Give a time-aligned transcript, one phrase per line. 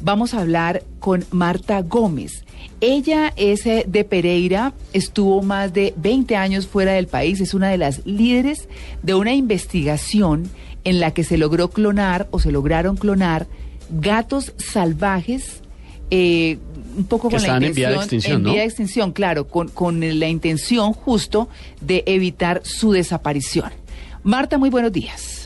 [0.00, 2.44] Vamos a hablar con Marta Gómez.
[2.80, 7.68] Ella es eh, de Pereira, estuvo más de 20 años fuera del país, es una
[7.70, 8.68] de las líderes
[9.02, 10.50] de una investigación
[10.84, 13.46] en la que se logró clonar o se lograron clonar
[13.90, 15.62] gatos salvajes,
[16.10, 16.58] eh,
[16.96, 18.52] un poco Que con la en intención, vía de extinción, en ¿no?
[18.52, 21.48] vía de extinción, claro, con, con la intención justo
[21.80, 23.70] de evitar su desaparición.
[24.22, 25.45] Marta, muy buenos días.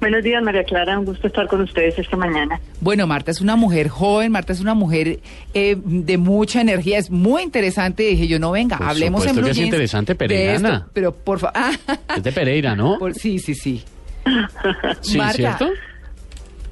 [0.00, 0.98] Buenos días, María Clara.
[0.98, 2.58] Un gusto estar con ustedes esta mañana.
[2.80, 5.20] Bueno, Marta es una mujer joven, Marta es una mujer
[5.52, 8.02] eh, de mucha energía, es muy interesante.
[8.04, 10.88] Dije yo, no venga, Por hablemos en Blue que es interesante, de pereirana.
[10.94, 11.54] Pero por favor,
[12.16, 12.98] Es de Pereira, ¿no?
[13.12, 13.84] sí, sí, sí.
[15.02, 15.34] Sí, Marta.
[15.36, 15.68] ¿cierto?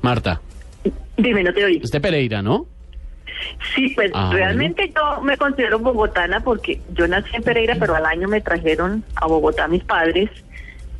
[0.01, 0.41] Marta,
[1.17, 1.81] Dime, no te oí.
[1.83, 2.67] es de Pereira, ¿no?
[3.75, 8.07] Sí, pues Ah, realmente yo me considero bogotana porque yo nací en Pereira, pero al
[8.07, 10.31] año me trajeron a Bogotá mis padres.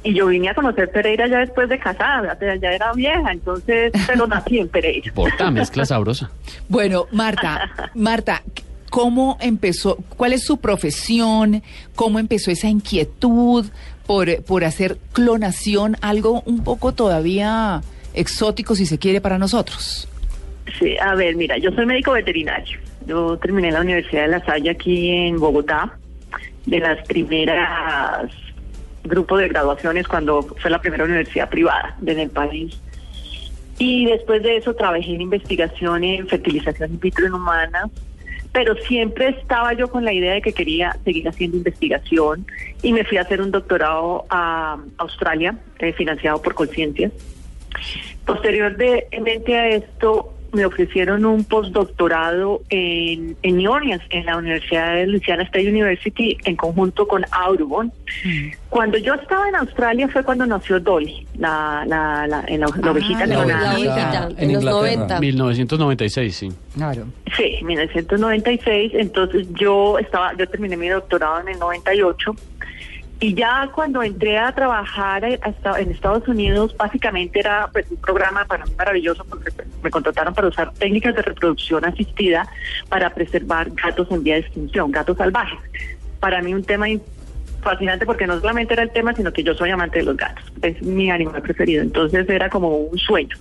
[0.05, 4.27] Y yo vine a conocer Pereira ya después de casada, ya era vieja, entonces, pero
[4.27, 5.13] nací en Pereira.
[5.15, 6.31] Porta, mezcla sabrosa.
[6.69, 8.43] Bueno, Marta, Marta,
[8.91, 9.97] ¿cómo empezó?
[10.17, 11.63] ¿Cuál es su profesión?
[11.97, 13.67] ¿Cómo empezó esa inquietud
[14.07, 15.97] por, por hacer clonación?
[16.01, 17.83] Algo un poco todavía
[18.15, 20.09] exótico, si se quiere, para nosotros.
[20.79, 22.79] Sí, a ver, mira, yo soy médico veterinario.
[23.07, 25.99] Yo terminé la Universidad de La Salle aquí en Bogotá,
[26.67, 28.31] de las primeras
[29.09, 32.79] grupos de graduaciones cuando fue la primera universidad privada en el país.
[33.79, 37.91] Y después de eso trabajé en investigación en fertilización in vitro en humanas,
[38.53, 42.47] pero siempre estaba yo con la idea de que quería seguir haciendo investigación
[42.83, 47.13] y me fui a hacer un doctorado a Australia, eh, financiado por Conciencias.
[48.25, 55.07] Posteriormente a esto, me ofrecieron un postdoctorado en, en New Orleans, en la Universidad de
[55.07, 57.93] Louisiana State University, en conjunto con Audubon.
[58.71, 62.91] Cuando yo estaba en Australia fue cuando nació Dolly, la, la, la, en la, la
[62.91, 63.73] ovejita la leonada.
[63.73, 64.29] ovejita.
[64.39, 65.21] en, los 90.
[65.21, 66.53] 1996, sí.
[66.75, 67.07] Claro.
[67.37, 68.93] Sí, 1996.
[68.95, 72.35] Entonces yo estaba, yo terminé mi doctorado en el 98
[73.21, 78.45] y ya cuando entré a trabajar hasta en Estados Unidos, básicamente era pues, un programa
[78.45, 82.49] para mí maravilloso porque pues, me contrataron para usar técnicas de reproducción asistida
[82.89, 85.59] para preservar gatos en vía de extinción, gatos salvajes.
[86.21, 87.03] Para mí un tema in-
[87.63, 90.45] fascinante porque no solamente era el tema, sino que yo soy amante de los gatos.
[90.63, 91.83] Es mi animal preferido.
[91.83, 93.37] Entonces era como un sueño.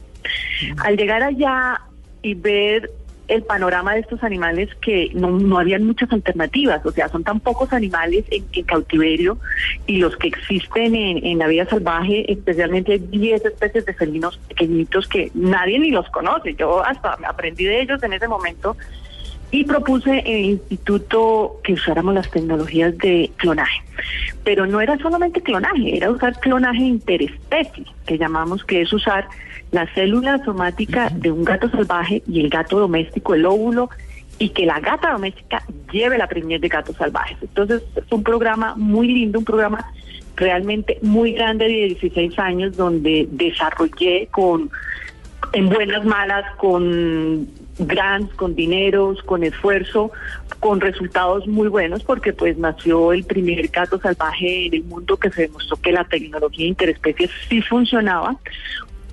[0.83, 1.81] Al llegar allá
[2.21, 2.91] y ver
[3.27, 7.39] el panorama de estos animales que no, no habían muchas alternativas, o sea, son tan
[7.39, 9.37] pocos animales en, en cautiverio
[9.85, 14.37] y los que existen en, en la vida salvaje, especialmente hay 10 especies de felinos
[14.47, 16.55] pequeñitos que nadie ni los conoce.
[16.55, 18.77] Yo hasta aprendí de ellos en ese momento
[19.51, 23.81] y propuse en el instituto que usáramos las tecnologías de clonaje.
[24.43, 29.27] Pero no era solamente clonaje, era usar clonaje interespecie, que llamamos que es usar
[29.71, 33.89] la célula somática de un gato salvaje y el gato doméstico, el óvulo,
[34.39, 37.37] y que la gata doméstica lleve la preñez de gatos salvajes.
[37.41, 39.91] Entonces, es un programa muy lindo, un programa
[40.35, 44.69] realmente muy grande de 16 años, donde desarrollé con
[45.53, 47.47] en buenas, malas, con
[47.79, 50.11] grants, con dineros, con esfuerzo,
[50.59, 55.29] con resultados muy buenos, porque pues nació el primer gato salvaje en el mundo que
[55.29, 58.37] se demostró que la tecnología interespecies sí funcionaba.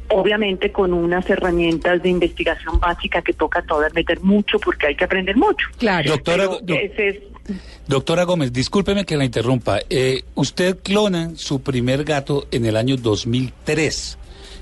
[0.09, 5.05] Obviamente con unas herramientas de investigación básica que toca todavía meter mucho porque hay que
[5.05, 5.67] aprender mucho.
[5.79, 6.11] Claro.
[6.11, 7.17] Doctora, es,
[7.87, 9.81] doctora Gómez, discúlpeme que la interrumpa.
[9.89, 14.19] Eh, usted clona su primer gato en el año 2003,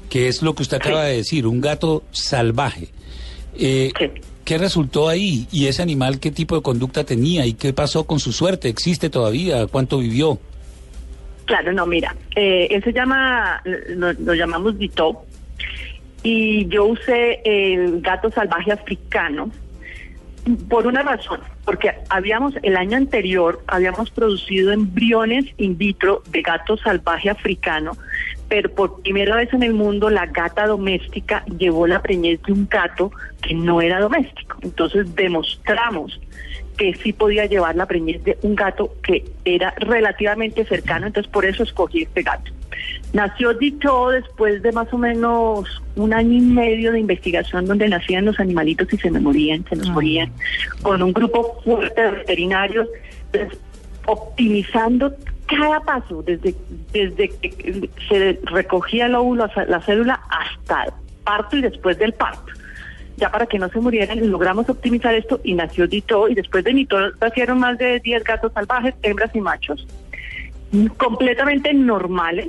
[0.08, 2.88] que es lo que usted acaba de decir, un gato salvaje.
[3.58, 4.10] Eh, Sí.
[4.44, 5.46] ¿Qué resultó ahí?
[5.52, 7.46] ¿Y ese animal qué tipo de conducta tenía?
[7.46, 8.68] ¿Y qué pasó con su suerte?
[8.68, 9.66] ¿Existe todavía?
[9.68, 10.40] ¿Cuánto vivió?
[11.44, 15.24] Claro, no, mira, eh, él se llama, lo, lo llamamos Ditop,
[16.22, 19.50] y yo usé el gato salvaje africano
[20.68, 26.76] por una razón, porque habíamos, el año anterior, habíamos producido embriones in vitro de gato
[26.76, 27.96] salvaje africano,
[28.52, 32.68] pero por primera vez en el mundo la gata doméstica llevó la preñez de un
[32.68, 33.10] gato
[33.40, 34.58] que no era doméstico.
[34.60, 36.20] Entonces demostramos
[36.76, 41.46] que sí podía llevar la preñez de un gato que era relativamente cercano, entonces por
[41.46, 42.52] eso escogí este gato.
[43.14, 48.26] Nació Dito después de más o menos un año y medio de investigación donde nacían
[48.26, 49.92] los animalitos y se me morían, se nos Ah.
[49.92, 50.30] morían,
[50.82, 52.86] con un grupo fuerte de veterinarios,
[53.30, 53.48] pues,
[54.04, 55.10] optimizando
[55.56, 56.54] cada paso, desde,
[56.92, 60.92] desde que se recogía el óvulo, la célula, hasta el
[61.24, 62.52] parto y después del parto.
[63.16, 66.72] Ya para que no se murieran, logramos optimizar esto y nació Dito, y después de
[66.72, 69.86] Dito nacieron más de 10 gatos salvajes, hembras y machos,
[70.96, 72.48] completamente normales,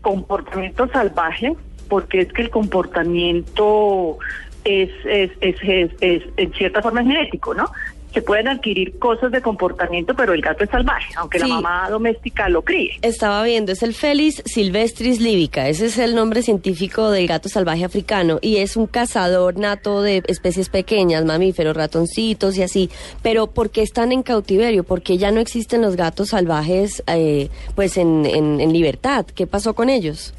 [0.00, 1.54] comportamiento salvaje,
[1.88, 4.18] porque es que el comportamiento
[4.64, 7.70] es, es, es, es, es en cierta forma genético, ¿no?
[8.18, 11.46] Se pueden adquirir cosas de comportamiento, pero el gato es salvaje, aunque Sí.
[11.48, 12.98] la mamá doméstica lo críe.
[13.02, 17.84] Estaba viendo, es el Felis silvestris libica, ese es el nombre científico del gato salvaje
[17.84, 22.90] africano y es un cazador nato de especies pequeñas, mamíferos, ratoncitos y así.
[23.22, 24.82] Pero ¿por qué están en cautiverio?
[24.82, 29.26] ¿Por qué ya no existen los gatos salvajes eh, pues en, en, en libertad?
[29.26, 30.34] ¿Qué pasó con ellos?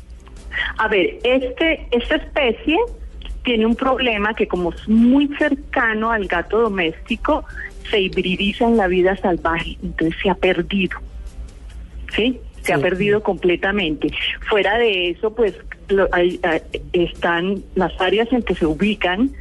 [0.80, 2.76] A ver, este, esta especie
[3.50, 7.44] tiene un problema que como es muy cercano al gato doméstico,
[7.90, 11.00] se hibridiza en la vida salvaje, entonces se ha perdido.
[12.16, 12.40] ¿Sí?
[12.62, 14.12] Se ha perdido completamente.
[14.48, 15.56] Fuera de eso, pues
[15.88, 16.62] lo- hay- hay-
[16.94, 19.32] están las áreas en que se ubican,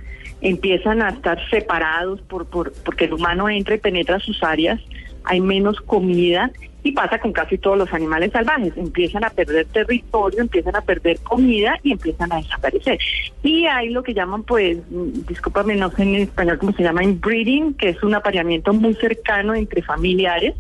[0.41, 4.81] empiezan a estar separados por, por, porque el humano entra y penetra sus áreas,
[5.25, 6.51] hay menos comida
[6.83, 8.73] y pasa con casi todos los animales salvajes.
[8.77, 12.99] Empiezan a perder territorio, empiezan a perder comida y empiezan a desaparecer.
[13.43, 17.03] Y hay lo que llaman, pues, mm, discúlpame, no sé en español cómo se llama,
[17.03, 20.55] inbreeding, que es un apareamiento muy cercano entre familiares.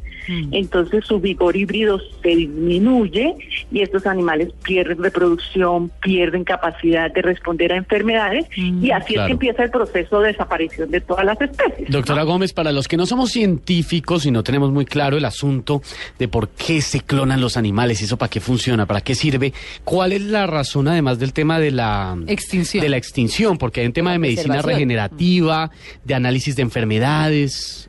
[0.50, 3.34] Entonces su vigor híbrido se disminuye
[3.72, 9.32] y estos animales pierden reproducción, pierden capacidad de responder a enfermedades y así es que
[9.32, 11.90] empieza el proceso de desaparición de todas las especies.
[11.90, 15.80] Doctora Gómez, para los que no somos científicos y no tenemos muy claro el asunto
[16.18, 19.52] de por qué se clonan los animales y eso para qué funciona, para qué sirve,
[19.84, 22.82] ¿cuál es la razón además del tema de la Extinción.
[22.82, 25.70] De la extinción, porque hay un tema La de medicina regenerativa,
[26.04, 27.88] de análisis de enfermedades.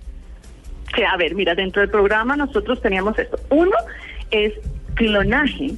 [0.95, 3.39] Sí, a ver, mira, dentro del programa nosotros teníamos esto.
[3.49, 3.75] Uno
[4.31, 4.53] es
[4.95, 5.71] clonaje,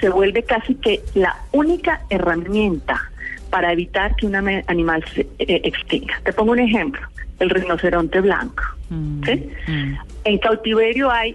[0.00, 3.10] se vuelve casi que la única herramienta
[3.50, 6.20] para evitar que un animal se eh, extinga.
[6.24, 7.00] Te pongo un ejemplo,
[7.40, 8.62] el rinoceronte blanco.
[8.90, 9.50] Mm, ¿sí?
[9.66, 9.94] mm.
[10.24, 11.34] En cautiverio hay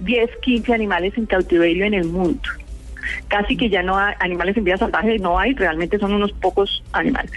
[0.00, 2.42] 10, 15 animales en cautiverio en el mundo.
[3.28, 6.82] Casi que ya no hay animales en vida salvaje, no hay, realmente son unos pocos
[6.92, 7.30] animales.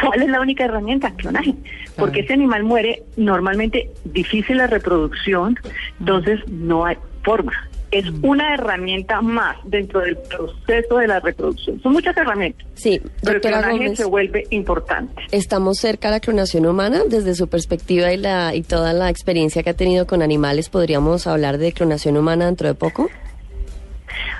[0.00, 1.10] ¿Cuál es la única herramienta?
[1.14, 1.54] Clonaje.
[1.96, 5.58] Porque ese animal muere normalmente difícil la reproducción,
[6.00, 7.52] entonces no hay forma.
[7.92, 11.80] Es una herramienta más dentro del proceso de la reproducción.
[11.82, 13.98] Son muchas herramientas, Sí, pero el doctora clonaje Gómez.
[13.98, 15.22] se vuelve importante.
[15.30, 17.02] ¿Estamos cerca de la clonación humana?
[17.08, 21.26] Desde su perspectiva y, la, y toda la experiencia que ha tenido con animales, ¿podríamos
[21.26, 23.10] hablar de clonación humana dentro de poco?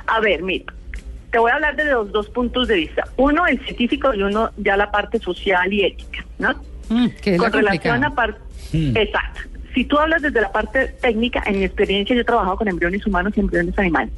[0.07, 0.73] A ver, mira,
[1.31, 3.05] te voy a hablar de los dos puntos de vista.
[3.19, 6.55] Uno, el científico y uno ya la parte social y ética, ¿no?
[6.89, 8.07] Mm, que es la Con relación complicada.
[8.07, 8.41] a parte...
[8.73, 8.97] Mm.
[8.97, 9.41] Exacto.
[9.75, 13.07] Si tú hablas desde la parte técnica, en mi experiencia yo he trabajado con embriones
[13.07, 14.13] humanos y embriones animales.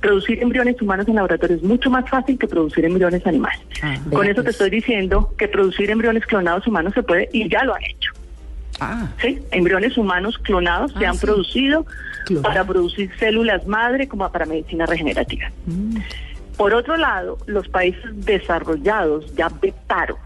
[0.00, 3.60] Producir embriones humanos en laboratorio es mucho más fácil que producir embriones animales.
[3.82, 4.54] Ah, con eso te pues.
[4.54, 8.12] estoy diciendo que producir embriones clonados humanos se puede y ya lo han hecho.
[8.80, 9.40] Ah, ¿sí?
[9.50, 11.26] Embriones humanos clonados se Ah, han sí.
[11.26, 11.84] producido
[12.26, 12.42] Clonado.
[12.42, 15.50] para producir células madre como para medicina regenerativa.
[15.66, 15.96] mm.
[16.56, 20.18] Por otro lado, los países desarrollados ya vetaron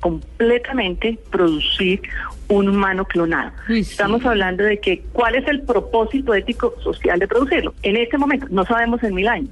[0.00, 2.02] completamente producir
[2.48, 3.52] un humano clonado.
[3.66, 3.80] Sí.
[3.80, 7.74] Estamos hablando de que cuál es el propósito ético social de producirlo.
[7.82, 9.50] En este momento, no sabemos en mil años.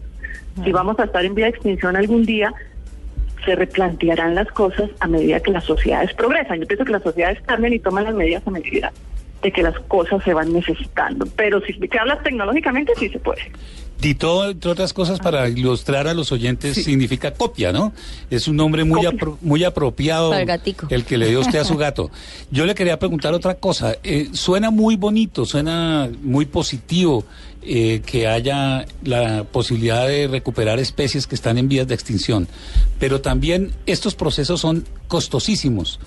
[0.62, 2.52] Si vamos a estar en vía de extinción algún día,
[3.44, 6.60] se replantearán las cosas a medida que las sociedades progresan.
[6.60, 8.92] Yo pienso que las sociedades cambian y toman las medidas a medida
[9.42, 11.26] de que las cosas se van necesitando.
[11.36, 13.42] Pero si te hablas tecnológicamente, sí se puede.
[14.04, 17.92] Dito, entre otras cosas, para ilustrar a los oyentes, significa copia, ¿no?
[18.28, 20.86] Es un nombre muy, apro- muy apropiado Para el gatico.
[20.90, 22.10] el que le dio usted a su gato.
[22.50, 23.96] Yo le quería preguntar otra cosa.
[24.04, 27.24] Eh, suena muy bonito, suena muy positivo
[27.62, 32.46] eh, que haya la posibilidad de recuperar especies que están en vías de extinción,
[32.98, 35.98] pero también estos procesos son costosísimos.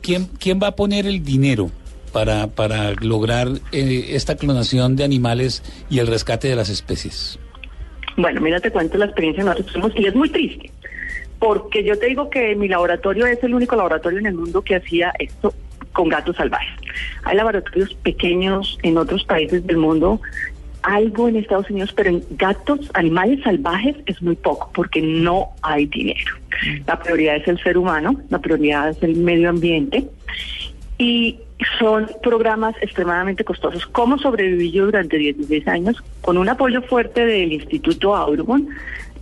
[0.00, 1.70] ¿Quién, quién va a poner el dinero?
[2.12, 7.38] Para, para lograr eh, esta clonación de animales y el rescate de las especies.
[8.16, 10.70] Bueno, mira, te cuento la experiencia que nosotros tuvimos y es muy triste,
[11.38, 14.76] porque yo te digo que mi laboratorio es el único laboratorio en el mundo que
[14.76, 15.52] hacía esto
[15.92, 16.80] con gatos salvajes.
[17.24, 20.20] Hay laboratorios pequeños en otros países del mundo,
[20.82, 25.86] algo en Estados Unidos, pero en gatos, animales salvajes es muy poco, porque no hay
[25.86, 26.36] dinero.
[26.86, 30.06] La prioridad es el ser humano, la prioridad es el medio ambiente.
[30.98, 31.40] y
[31.78, 33.86] son programas extremadamente costosos.
[33.86, 36.02] ¿Cómo sobreviví yo durante 16 años?
[36.20, 38.68] Con un apoyo fuerte del Instituto Audubon,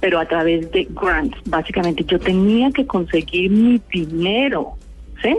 [0.00, 1.36] pero a través de grants.
[1.46, 4.72] Básicamente yo tenía que conseguir mi dinero,
[5.22, 5.36] ¿sí?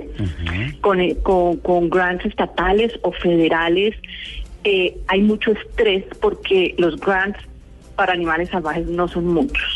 [0.82, 3.96] con, eh, con, con grants estatales o federales.
[4.64, 7.40] Eh, hay mucho estrés porque los grants
[7.96, 9.75] para animales salvajes no son muchos.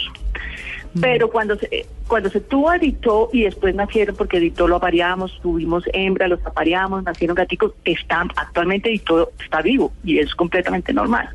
[1.00, 5.84] Pero cuando se, cuando se tuvo editó y después nacieron, porque editó lo apareamos, tuvimos
[5.94, 11.30] hembra, los apareamos, nacieron gaticos, están, actualmente editó está vivo y es completamente normal.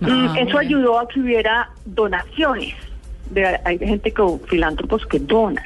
[0.00, 0.58] Mm, Ah, Eso bueno.
[0.58, 2.74] ayudó a que hubiera donaciones.
[3.30, 5.64] De, hay gente con filántropos que donan.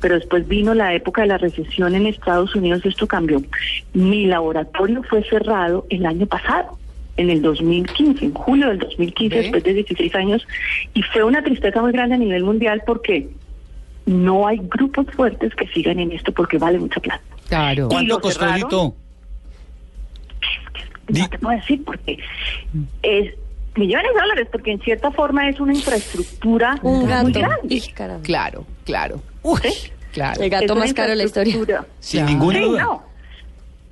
[0.00, 3.40] Pero después vino la época de la recesión en Estados Unidos, esto cambió.
[3.94, 6.78] Mi laboratorio fue cerrado el año pasado,
[7.20, 9.42] en el 2015, en julio del 2015, ¿Ve?
[9.42, 10.46] después de 16 años,
[10.94, 13.28] y fue una tristeza muy grande a nivel mundial porque
[14.06, 17.22] no hay grupos fuertes que sigan en esto porque vale mucha plata.
[17.48, 17.88] Claro.
[17.88, 18.94] ¿Cuánto costó, cerraron.
[21.08, 22.18] No te puedo decir porque
[23.02, 23.34] es
[23.76, 27.82] millones de dólares, porque en cierta forma es una infraestructura Un muy grande.
[28.22, 29.22] Claro, claro.
[29.42, 29.60] Uy,
[30.12, 30.40] claro.
[30.42, 31.84] El gato Es más caro de la historia.
[31.98, 32.32] Sin Claro.
[32.32, 32.82] ninguna Sí, duda.
[32.82, 33.02] no.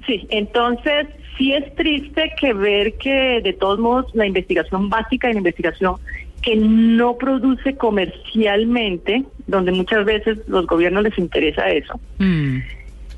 [0.07, 1.07] Sí, entonces
[1.39, 5.95] sí es triste que ver que de todos modos la investigación básica y la investigación
[6.43, 12.59] que no produce comercialmente, donde muchas veces los gobiernos les interesa eso, Mm.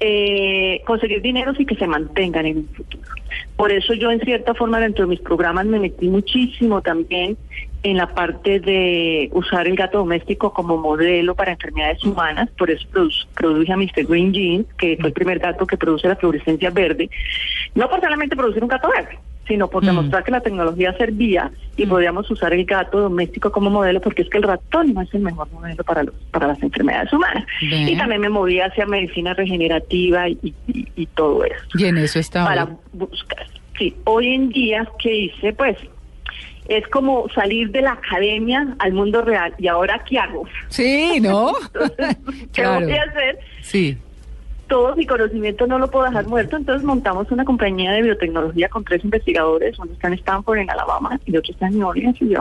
[0.00, 3.02] eh, conseguir dinero y que se mantengan en el futuro.
[3.56, 7.36] Por eso yo en cierta forma dentro de mis programas me metí muchísimo también
[7.82, 12.86] en la parte de usar el gato doméstico como modelo para enfermedades humanas, por eso
[12.92, 14.04] produ- produje a Mr.
[14.06, 17.08] Green Jeans, que fue el primer gato que produce la fluorescencia verde,
[17.74, 19.18] no por solamente producir un gato verde,
[19.48, 19.86] sino por Mm.
[19.86, 24.28] demostrar que la tecnología servía y podíamos usar el gato doméstico como modelo, porque es
[24.28, 27.46] que el ratón no es el mejor modelo para los para las enfermedades humanas.
[27.62, 32.18] Y también me moví hacia medicina regenerativa y, y- y todo eso Y en eso
[32.18, 32.70] está para hoy.
[32.92, 33.46] buscar.
[33.78, 35.54] Sí, hoy en día, ¿qué hice?
[35.54, 35.78] Pues
[36.68, 39.54] es como salir de la academia al mundo real.
[39.58, 40.46] ¿Y ahora qué hago?
[40.68, 41.52] Sí, ¿no?
[41.74, 42.16] Entonces,
[42.52, 42.86] ¿qué Claro.
[42.86, 43.38] voy a hacer?
[43.62, 43.98] Sí.
[44.68, 48.84] Todo mi conocimiento no lo puedo dejar muerto, entonces montamos una compañía de biotecnología con
[48.84, 52.28] tres investigadores, uno está en Stanford, en Alabama, y otro está en New Orleans y
[52.28, 52.40] yo.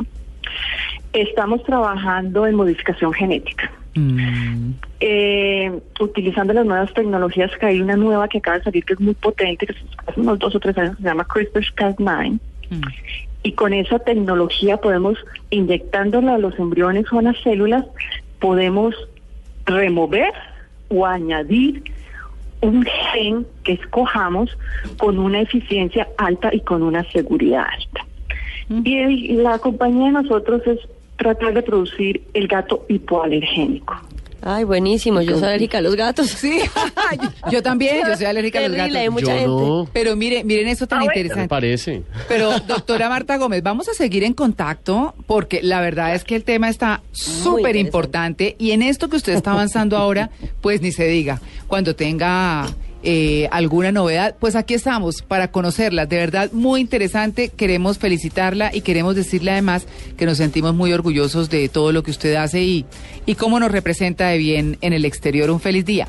[1.12, 3.72] Estamos trabajando en modificación genética.
[3.96, 4.74] Mm.
[5.00, 9.00] eh, utilizando las nuevas tecnologías, que hay una nueva que acaba de salir que es
[9.00, 9.74] muy potente, que
[10.06, 12.40] hace unos dos o tres años, que se llama CRISPR-Cas9.
[12.70, 12.82] Mm.
[13.44, 15.18] Y con esa tecnología podemos,
[15.50, 17.86] inyectándola a los embriones o a las células,
[18.40, 18.96] podemos
[19.66, 20.34] remover
[20.90, 21.84] o añadir
[22.62, 24.58] un gen que escojamos
[24.98, 28.06] con una eficiencia alta y con una seguridad alta.
[28.84, 30.80] Y la compañía de nosotros es
[31.18, 33.96] tratar de producir el gato hipoalergénico.
[34.42, 35.22] Ay, buenísimo.
[35.22, 36.28] Yo soy alérgica a los gatos.
[36.30, 39.22] Sí, yo, yo también, yo soy alérgica a los Terrible, hay gatos.
[39.22, 39.48] mucha Yo gente.
[39.48, 39.90] no.
[39.94, 41.02] Pero mire, miren eso tan Ah.
[41.02, 41.48] Me interesante.
[41.48, 42.04] parece.
[42.28, 46.44] Pero, doctora Marta Gómez, vamos a seguir en contacto porque la verdad es que el
[46.44, 50.30] tema está súper importante y en esto que usted está avanzando ahora,
[50.62, 51.42] pues ni se diga.
[51.68, 52.68] Cuando tenga
[53.04, 56.06] eh, alguna novedad, pues aquí estamos para conocerla.
[56.06, 57.50] De verdad, muy interesante.
[57.50, 59.88] Queremos felicitarla y queremos decirle además
[60.18, 62.86] que nos sentimos muy orgullosos de todo lo que usted hace y,
[63.26, 65.50] y cómo nos representa de bien en el exterior.
[65.50, 66.08] Un feliz día.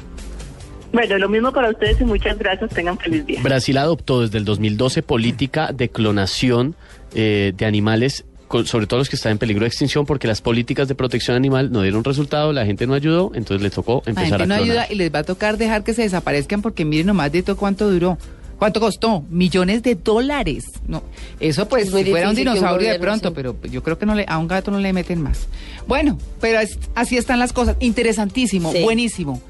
[0.92, 2.70] Bueno, lo mismo para ustedes y muchas gracias.
[2.70, 3.40] Tengan feliz día.
[3.42, 6.74] Brasil adoptó desde el 2012 política de clonación
[7.14, 10.40] eh, de animales, con- sobre todo los que están en peligro de extinción, porque las
[10.42, 14.10] políticas de protección animal no dieron resultado, la gente no ayudó, entonces le tocó La
[14.10, 16.84] empezar gente a no ayuda y les va a tocar dejar que se desaparezcan porque
[16.84, 18.18] miren nomás de todo cuánto duró.
[18.58, 19.22] ¿Cuánto costó?
[19.30, 20.64] Millones de dólares.
[20.86, 21.02] No,
[21.38, 23.34] eso pues si fuera un dinosaurio de pronto, sí.
[23.34, 25.46] pero yo creo que no le, a un gato no le meten más.
[25.86, 27.76] Bueno, pero es- así están las cosas.
[27.80, 28.82] Interesantísimo, Sí.
[28.82, 29.40] buenísimo.